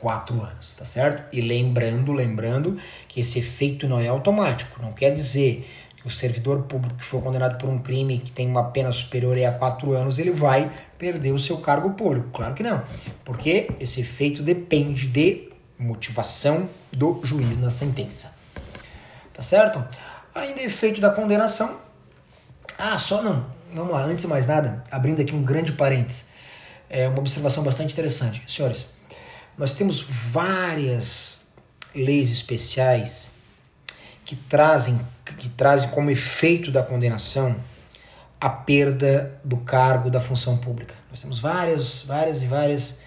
[0.00, 1.34] quatro anos, tá certo?
[1.34, 4.80] E lembrando, lembrando que esse efeito não é automático.
[4.82, 8.48] Não quer dizer que o servidor público que for condenado por um crime que tem
[8.48, 12.28] uma pena superior a quatro anos, ele vai perder o seu cargo público.
[12.32, 12.82] Claro que não.
[13.24, 18.36] Porque esse efeito depende de motivação do juiz na sentença.
[19.32, 19.84] Tá certo?
[20.34, 21.80] Ainda efeito da condenação.
[22.78, 23.46] Ah, só não.
[23.72, 26.28] Vamos lá, antes de mais nada, abrindo aqui um grande parênteses.
[26.88, 28.42] É uma observação bastante interessante.
[28.48, 28.86] Senhores,
[29.56, 31.48] nós temos várias
[31.94, 33.32] leis especiais
[34.24, 35.00] que trazem,
[35.38, 37.56] que trazem como efeito da condenação
[38.40, 40.94] a perda do cargo da função pública.
[41.10, 42.98] Nós temos várias, várias e várias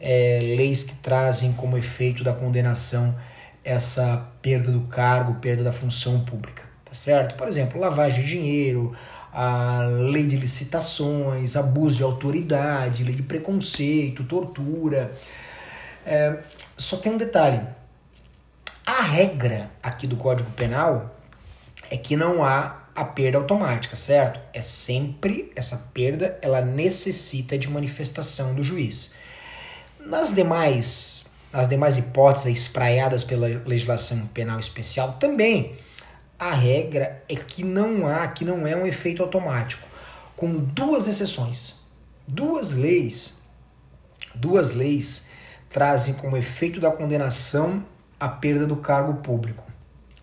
[0.00, 3.14] é, leis que trazem como efeito da condenação
[3.62, 7.36] essa perda do cargo, perda da função pública, tá certo?
[7.36, 8.92] Por exemplo, lavagem de dinheiro,
[9.32, 15.12] a lei de licitações, abuso de autoridade, lei de preconceito, tortura,
[16.04, 16.40] é,
[16.76, 17.60] só tem um detalhe.
[18.84, 21.14] A regra aqui do Código Penal
[21.88, 24.40] é que não há a perda automática, certo?
[24.52, 29.14] É sempre essa perda, ela necessita de manifestação do juiz.
[30.00, 35.76] Nas demais, nas demais hipóteses espraiadas pela legislação penal especial, também
[36.40, 39.86] a regra é que não há, que não é um efeito automático,
[40.34, 41.80] com duas exceções.
[42.26, 43.42] Duas leis,
[44.34, 45.28] duas leis
[45.68, 47.84] trazem como efeito da condenação
[48.18, 49.64] a perda do cargo público,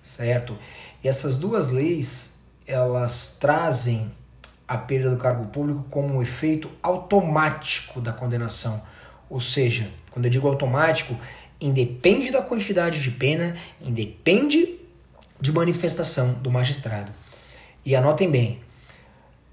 [0.01, 0.57] certo?
[1.03, 4.11] E essas duas leis, elas trazem
[4.67, 8.81] a perda do cargo público como um efeito automático da condenação.
[9.29, 11.15] Ou seja, quando eu digo automático,
[11.61, 14.76] independe da quantidade de pena, independe
[15.39, 17.11] de manifestação do magistrado.
[17.85, 18.61] E anotem bem,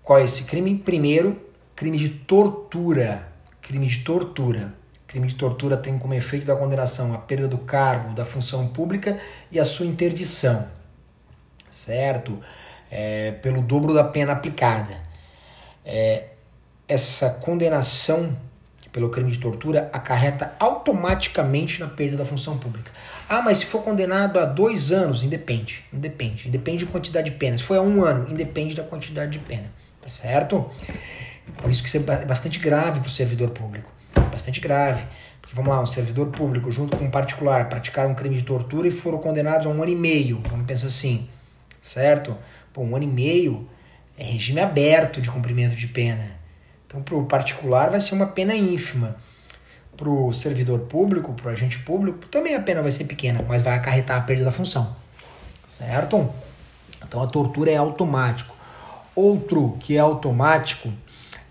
[0.03, 0.77] qual é esse crime?
[0.77, 1.40] Primeiro,
[1.75, 3.29] crime de tortura.
[3.61, 4.75] Crime de tortura.
[5.07, 9.18] Crime de tortura tem como efeito da condenação a perda do cargo, da função pública
[9.53, 10.68] e a sua interdição,
[11.70, 12.40] certo?
[12.90, 15.01] É, pelo dobro da pena aplicada.
[15.85, 16.31] É,
[16.88, 18.37] essa condenação
[18.95, 22.91] pelo crime de tortura acarreta automaticamente na perda da função pública.
[23.29, 27.59] Ah, mas se for condenado a dois anos, independe, independe, independe de quantidade de pena.
[27.59, 30.71] Se for a um ano, independe da quantidade de pena, tá certo?
[31.61, 33.93] Por isso que isso é bastante grave para o servidor público
[34.35, 35.05] bastante grave.
[35.41, 38.89] Porque vamos lá, um servidor público junto com um particular praticaram um crime de tortura
[38.89, 40.43] e foram condenados a um ano e meio.
[40.49, 41.29] Vamos pensar assim,
[41.81, 42.37] certo?
[42.73, 43.69] Pô, um ano e meio
[44.19, 46.44] é regime aberto de cumprimento de pena.
[46.95, 49.17] Então, para o particular vai ser uma pena ínfima.
[49.97, 53.63] Para o servidor público, para o agente público, também a pena vai ser pequena, mas
[53.63, 54.95] vai acarretar a perda da função.
[55.67, 56.31] Certo?
[57.05, 58.55] Então a tortura é automático.
[59.15, 60.92] Outro que é automático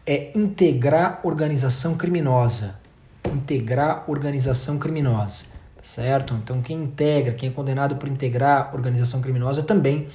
[0.06, 2.80] é integrar organização criminosa.
[3.26, 5.46] Integrar organização criminosa,
[5.82, 6.34] certo?
[6.36, 10.08] Então quem integra, quem é condenado por integrar organização criminosa também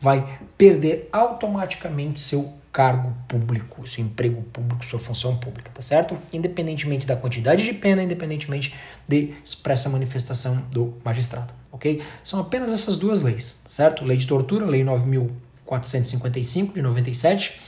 [0.00, 6.18] vai perder automaticamente seu cargo público, seu emprego público, sua função pública, tá certo?
[6.32, 8.74] Independentemente da quantidade de pena, independentemente
[9.06, 12.02] de expressa manifestação do magistrado, ok?
[12.24, 14.04] São apenas essas duas leis, certo?
[14.04, 17.60] Lei de tortura, Lei 9.455 de 97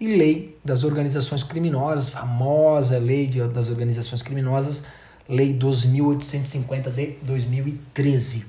[0.00, 4.84] e lei das organizações criminosas, famosa lei das organizações criminosas,
[5.28, 8.46] lei 2850 de 2013.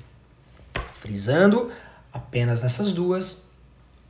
[0.92, 1.72] Frisando,
[2.12, 3.43] apenas nessas duas,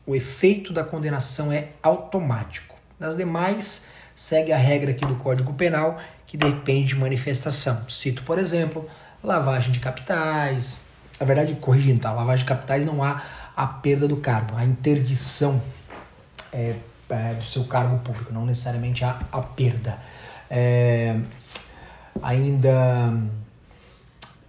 [0.07, 2.75] o efeito da condenação é automático.
[2.99, 7.89] Nas demais, segue a regra aqui do Código Penal, que depende de manifestação.
[7.89, 8.89] Cito, por exemplo,
[9.23, 10.81] lavagem de capitais.
[11.19, 12.13] Na verdade, corrigindo, tá?
[12.13, 13.23] Lavagem de capitais não há
[13.57, 15.63] a perda do cargo, a interdição
[16.53, 16.75] é,
[17.09, 19.99] é, do seu cargo público, não necessariamente há a perda.
[20.51, 21.17] É,
[22.23, 23.13] ainda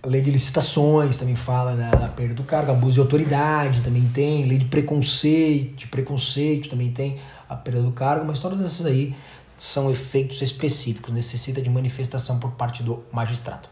[0.06, 4.46] lei de licitações também fala da, da, perda do cargo, abuso de autoridade também tem,
[4.46, 9.16] lei de preconceito, de preconceito também tem a perda do cargo, mas todas essas aí
[9.58, 13.70] são efeitos específicos, necessita de manifestação por parte do magistrado.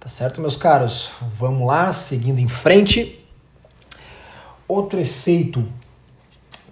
[0.00, 1.10] Tá certo, meus caros?
[1.38, 3.24] Vamos lá, seguindo em frente.
[4.66, 5.64] Outro efeito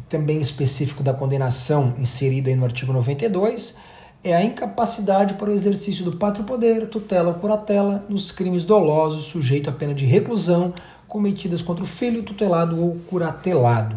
[0.08, 3.78] também específico da condenação inserida no artigo 92
[4.22, 9.24] é a incapacidade para o exercício do pátrio poder, tutela ou curatela nos crimes dolosos
[9.24, 10.74] sujeito à pena de reclusão
[11.08, 13.96] cometidas contra o filho tutelado ou curatelado.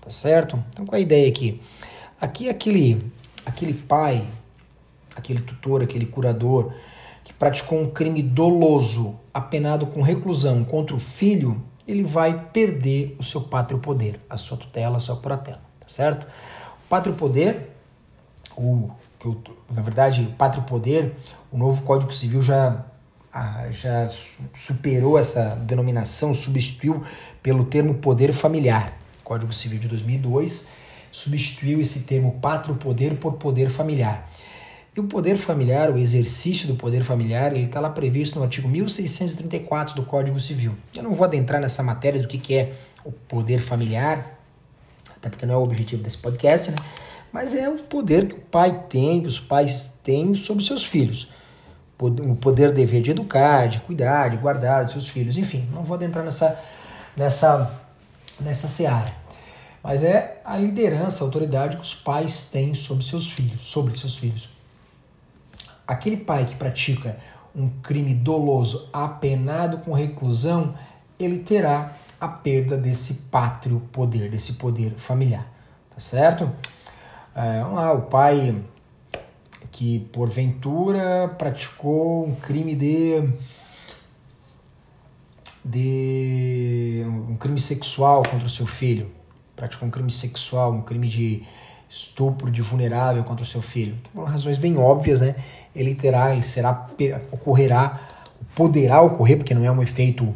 [0.00, 0.62] Tá certo?
[0.70, 1.60] Então qual é a ideia aqui?
[2.20, 3.12] Aqui aquele
[3.44, 4.26] aquele pai,
[5.16, 6.72] aquele tutor, aquele curador
[7.24, 13.22] que praticou um crime doloso, apenado com reclusão contra o filho, ele vai perder o
[13.22, 16.24] seu pátrio poder, a sua tutela, a sua curatela, tá certo?
[16.24, 17.70] O pátrio poder,
[18.56, 19.40] o que eu,
[19.74, 21.14] na verdade, pátrio poder,
[21.50, 22.84] o novo Código Civil já
[23.70, 24.08] já
[24.54, 27.04] superou essa denominação, substituiu
[27.42, 28.98] pelo termo poder familiar.
[29.22, 30.68] Código Civil de 2002
[31.12, 34.28] substituiu esse termo pátrio poder por poder familiar.
[34.96, 38.68] E o poder familiar, o exercício do poder familiar, ele está lá previsto no artigo
[38.68, 40.74] 1634 do Código Civil.
[40.94, 42.72] Eu não vou adentrar nessa matéria do que, que é
[43.04, 44.38] o poder familiar,
[45.16, 46.76] até porque não é o objetivo desse podcast, né?
[47.32, 51.30] Mas é o poder que o pai tem, que os pais têm sobre seus filhos.
[52.00, 55.96] O poder dever de educar, de cuidar, de guardar dos seus filhos, enfim, não vou
[55.96, 56.58] adentrar nessa,
[57.16, 57.72] nessa,
[58.40, 59.18] nessa seara
[59.82, 64.16] mas é a liderança, a autoridade que os pais têm sobre seus filhos, sobre seus
[64.16, 64.48] filhos.
[65.86, 67.16] Aquele pai que pratica
[67.54, 70.74] um crime doloso apenado com reclusão,
[71.18, 75.46] ele terá a perda desse pátrio poder, desse poder familiar,
[75.90, 76.52] tá certo?
[77.40, 78.60] É, vamos lá, o pai
[79.70, 83.32] que porventura praticou um crime de
[85.64, 89.08] de um crime sexual contra o seu filho,
[89.54, 91.44] praticou um crime sexual, um crime de
[91.88, 93.96] estupro de vulnerável contra o seu filho.
[94.00, 95.36] Então, por razões bem óbvias, né?
[95.76, 96.88] Ele terá, ele será,
[97.30, 98.00] ocorrerá,
[98.56, 100.34] poderá ocorrer, porque não é um efeito,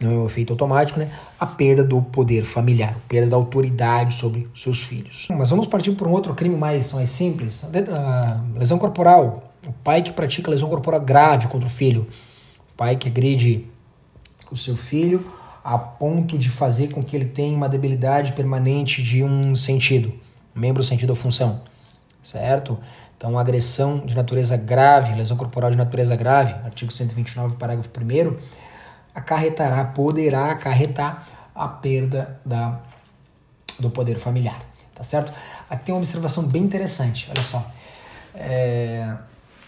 [0.00, 1.10] não é efeito automático, né?
[1.38, 5.28] A perda do poder familiar, perda da autoridade sobre seus filhos.
[5.30, 9.52] Mas vamos partir por um outro crime mais, mais simples, a lesão corporal.
[9.66, 12.06] O pai que pratica lesão corporal grave contra o filho,
[12.72, 13.66] o pai que agride
[14.50, 15.24] o seu filho
[15.62, 20.14] a ponto de fazer com que ele tenha uma debilidade permanente de um sentido,
[20.54, 21.60] membro, sentido ou função,
[22.22, 22.78] certo?
[23.16, 28.36] Então, agressão de natureza grave, lesão corporal de natureza grave, artigo 129, parágrafo 1
[29.14, 32.80] acarretará, poderá acarretar a perda da,
[33.78, 34.62] do poder familiar,
[34.94, 35.32] tá certo?
[35.68, 37.64] Aqui tem uma observação bem interessante, olha só.
[38.34, 39.16] É,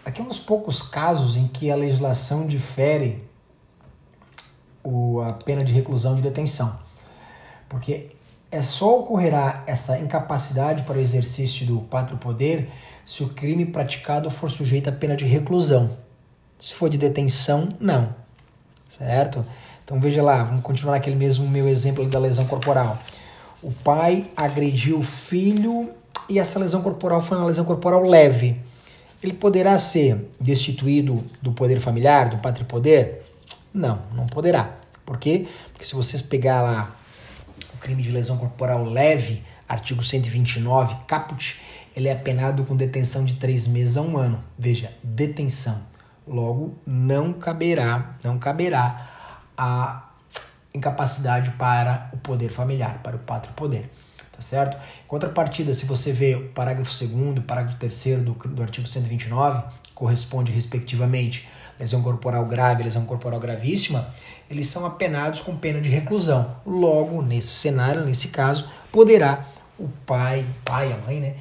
[0.05, 3.28] aqui é um dos poucos casos em que a legislação difere
[4.82, 6.78] o, a pena de reclusão de detenção.
[7.68, 8.11] Porque
[8.51, 12.70] é só ocorrerá essa incapacidade para o exercício do pátrio poder
[13.05, 15.90] se o crime praticado for sujeito à pena de reclusão.
[16.61, 18.21] Se for de detenção, não.
[18.99, 19.45] Certo?
[19.84, 22.99] Então veja lá, vamos continuar aquele mesmo meu exemplo da lesão corporal.
[23.62, 25.90] O pai agrediu o filho
[26.28, 28.61] e essa lesão corporal foi uma lesão corporal leve.
[29.22, 33.24] Ele poderá ser destituído do poder familiar, do pátrio poder?
[33.72, 34.76] Não, não poderá.
[35.07, 35.47] Por quê?
[35.72, 36.95] Porque se vocês pegar lá
[37.74, 41.61] o crime de lesão corporal leve, artigo 129, caput,
[41.95, 44.43] ele é apenado com detenção de três meses a um ano.
[44.59, 45.91] Veja, detenção.
[46.26, 49.08] Logo, não caberá, não caberá
[49.56, 50.08] a
[50.74, 53.90] incapacidade para o poder familiar, para o pátrio poder.
[54.30, 54.76] Tá certo?
[54.76, 59.62] Em contrapartida, se você vê o parágrafo 2 o parágrafo 3 do, do artigo 129,
[59.94, 61.46] corresponde respectivamente
[61.78, 64.08] lesão corporal grave, lesão corporal gravíssima,
[64.48, 66.56] eles são apenados com pena de reclusão.
[66.64, 69.44] Logo, nesse cenário, nesse caso, poderá
[69.78, 71.34] o pai, pai, a mãe, né,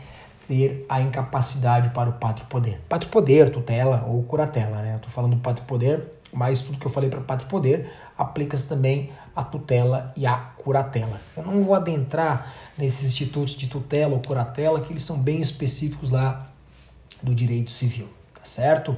[0.51, 2.81] ter a incapacidade para o pátrio poder.
[2.89, 4.95] Pátrio poder, tutela ou curatela, né?
[4.95, 8.67] Eu tô falando do pátrio poder, mas tudo que eu falei para pátrio poder aplica-se
[8.67, 11.21] também a tutela e a curatela.
[11.37, 16.11] Eu não vou adentrar nesses institutos de tutela ou curatela, que eles são bem específicos
[16.11, 16.49] lá
[17.23, 18.97] do direito civil, tá certo?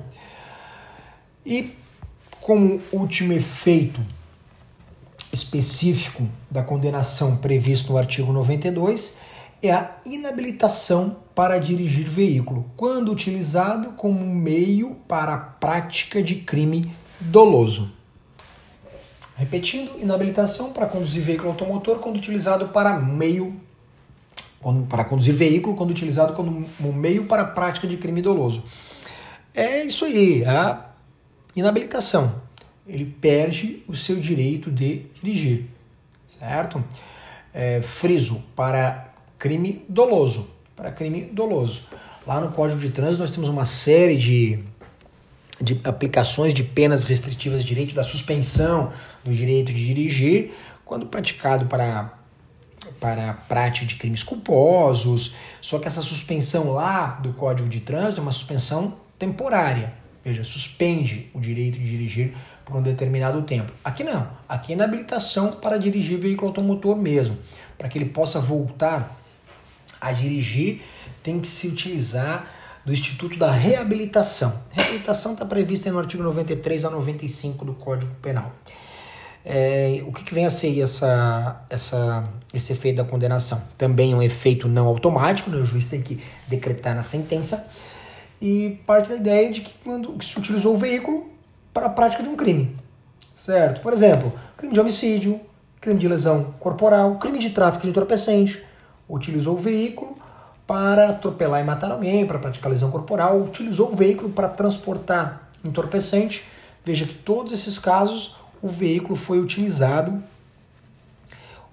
[1.46, 1.78] E
[2.42, 4.02] como último efeito
[5.32, 9.20] específico da condenação previsto no artigo 92
[9.62, 16.82] é a inabilitação para dirigir veículo, quando utilizado como meio para a prática de crime
[17.20, 17.92] doloso.
[19.36, 23.60] Repetindo, inabilitação para conduzir veículo automotor quando utilizado para meio
[24.88, 28.64] para conduzir veículo quando utilizado como meio para a prática de crime doloso.
[29.54, 30.90] É isso aí, a
[31.54, 32.42] inabilitação.
[32.88, 35.66] Ele perde o seu direito de dirigir,
[36.26, 36.84] certo?
[37.54, 41.84] É, friso para crime doloso, para crime doloso.
[42.26, 44.60] Lá no Código de Trânsito nós temos uma série de,
[45.62, 48.92] de aplicações de penas restritivas de direito da suspensão
[49.24, 50.52] do direito de dirigir
[50.86, 52.20] quando praticado para
[53.00, 55.36] para a prática de crimes culposos.
[55.62, 59.94] Só que essa suspensão lá do Código de Trânsito é uma suspensão temporária.
[60.24, 63.74] Veja, suspende o direito de dirigir por um determinado tempo.
[63.84, 64.28] Aqui não.
[64.48, 67.38] Aqui é inabilitação para dirigir veículo automotor mesmo.
[67.78, 69.23] Para que ele possa voltar
[70.04, 70.82] a dirigir,
[71.24, 72.48] tem que se utilizar
[72.86, 74.62] do Instituto da Reabilitação.
[74.72, 78.52] reabilitação está prevista no artigo 93 a 95 do Código Penal.
[79.46, 82.24] É, o que, que, vem a ser essa, essa,
[82.54, 83.62] esse efeito da condenação?
[83.78, 85.58] Também um efeito não automático, né?
[85.58, 87.68] o juiz tem que decretar na sentença,
[88.42, 91.30] e parte da ideia de que quando que se utilizou o veículo
[91.74, 92.76] para a prática de um crime.
[93.34, 93.82] Certo?
[93.82, 95.40] Por exemplo, crime de homicídio,
[95.82, 98.64] crime de lesão corporal, crime de tráfico de entorpecente.
[99.08, 100.18] Utilizou o veículo
[100.66, 106.46] para atropelar e matar alguém, para praticar lesão corporal, utilizou o veículo para transportar entorpecente.
[106.86, 110.24] Veja que todos esses casos o veículo foi utilizado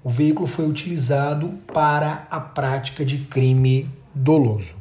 [0.02, 4.74] o veículo foi utilizado para a prática de crime doloso.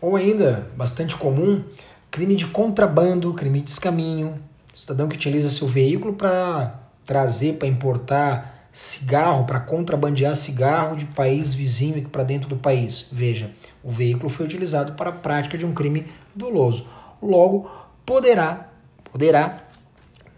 [0.00, 1.64] Ou ainda, bastante comum,
[2.08, 4.40] crime de contrabando, crime de escaminho.
[4.72, 11.52] Cidadão que utiliza seu veículo para trazer, para importar cigarro, para contrabandear cigarro de país
[11.52, 13.08] vizinho para dentro do país.
[13.10, 13.50] Veja,
[13.82, 16.86] o veículo foi utilizado para a prática de um crime doloso.
[17.22, 17.70] Logo,
[18.06, 18.68] poderá,
[19.04, 19.56] poderá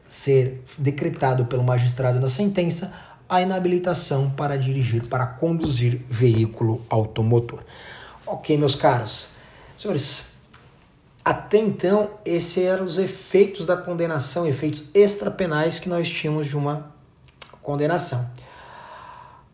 [0.06, 2.92] ser decretado pelo magistrado na sentença
[3.28, 7.60] a inabilitação para dirigir, para conduzir veículo automotor.
[8.26, 9.30] Ok, meus caros.
[9.76, 10.34] Senhores,
[11.24, 16.91] até então, esses eram os efeitos da condenação, efeitos extrapenais que nós tínhamos de uma
[17.62, 18.30] condenação.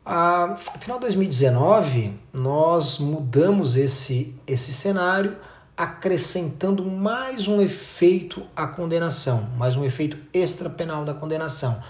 [0.04, 5.36] Ah, final de 2019, nós mudamos esse, esse cenário
[5.76, 11.80] acrescentando mais um efeito à condenação, mais um efeito extrapenal da condenação.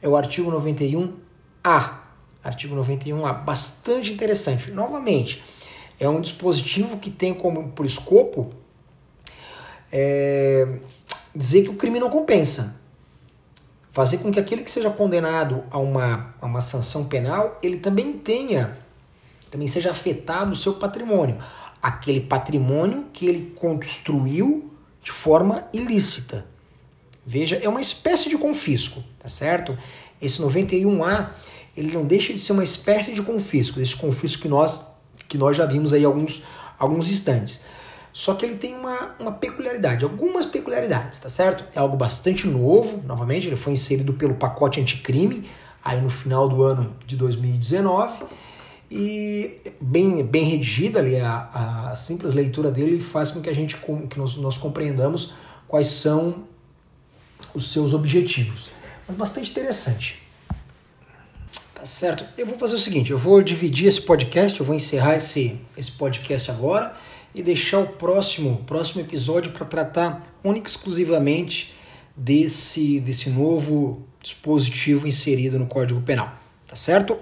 [0.00, 1.98] É o artigo 91A.
[2.42, 4.70] Artigo 91A, bastante interessante.
[4.70, 5.44] Novamente,
[6.00, 8.50] é um dispositivo que tem como por escopo
[9.92, 10.78] é,
[11.34, 12.80] dizer que o crime não compensa.
[13.96, 18.12] Fazer com que aquele que seja condenado a uma, a uma sanção penal, ele também
[18.12, 18.76] tenha,
[19.50, 21.38] também seja afetado o seu patrimônio
[21.86, 26.44] aquele patrimônio que ele construiu de forma ilícita.
[27.24, 29.78] Veja, é uma espécie de confisco, tá certo?
[30.20, 31.30] Esse 91A,
[31.76, 34.84] ele não deixa de ser uma espécie de confisco, esse confisco que nós
[35.28, 36.42] que nós já vimos aí alguns
[36.76, 37.60] alguns instantes.
[38.16, 41.66] Só que ele tem uma, uma peculiaridade, algumas peculiaridades, tá certo?
[41.74, 45.46] É algo bastante novo, novamente, ele foi inserido pelo pacote anticrime,
[45.84, 48.24] aí no final do ano de 2019
[48.90, 53.76] e bem, bem redigida ali, a, a simples leitura dele faz com que a gente
[54.08, 55.34] que nós, nós compreendamos
[55.68, 56.44] quais são
[57.52, 58.70] os seus objetivos.
[59.06, 60.22] Mas bastante interessante.
[61.74, 62.24] Tá certo?
[62.38, 65.92] Eu vou fazer o seguinte, eu vou dividir esse podcast, eu vou encerrar esse, esse
[65.92, 66.96] podcast agora
[67.36, 71.74] e deixar o próximo, próximo episódio para tratar única e exclusivamente
[72.16, 76.34] desse, desse novo dispositivo inserido no Código Penal.
[76.66, 77.18] Tá certo?